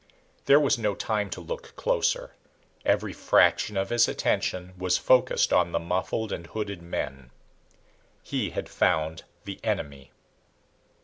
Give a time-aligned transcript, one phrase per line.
[0.45, 2.33] There was no time to look closer.
[2.83, 7.29] Every fraction of his attention was focused on the muffled and hooded men.
[8.23, 10.09] He had found the enemy.